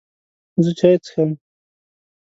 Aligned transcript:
زه 0.63 0.71
چای 0.79 0.95
څښم. 1.05 1.31